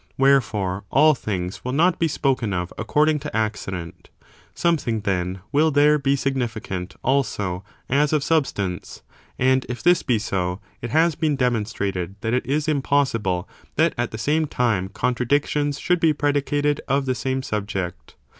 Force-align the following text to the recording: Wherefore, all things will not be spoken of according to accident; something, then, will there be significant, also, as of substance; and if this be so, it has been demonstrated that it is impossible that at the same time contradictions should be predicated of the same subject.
Wherefore, 0.17 0.83
all 0.89 1.13
things 1.13 1.63
will 1.63 1.73
not 1.73 1.99
be 1.99 2.07
spoken 2.07 2.53
of 2.53 2.73
according 2.75 3.19
to 3.19 3.37
accident; 3.37 4.09
something, 4.55 5.01
then, 5.01 5.41
will 5.51 5.69
there 5.69 5.99
be 5.99 6.15
significant, 6.15 6.95
also, 7.03 7.63
as 7.87 8.11
of 8.11 8.23
substance; 8.23 9.03
and 9.37 9.63
if 9.69 9.83
this 9.83 10.01
be 10.01 10.17
so, 10.17 10.59
it 10.81 10.89
has 10.89 11.13
been 11.13 11.35
demonstrated 11.35 12.15
that 12.21 12.33
it 12.33 12.47
is 12.47 12.67
impossible 12.67 13.47
that 13.75 13.93
at 13.95 14.09
the 14.09 14.17
same 14.17 14.47
time 14.47 14.89
contradictions 14.89 15.79
should 15.79 15.99
be 15.99 16.13
predicated 16.13 16.81
of 16.87 17.05
the 17.05 17.13
same 17.13 17.43
subject. 17.43 18.15